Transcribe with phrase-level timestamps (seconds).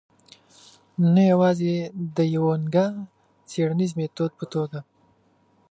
[1.13, 1.73] نه یوازې
[2.15, 2.85] د یوه نګه
[3.49, 4.79] څېړنیز میتود په توګه.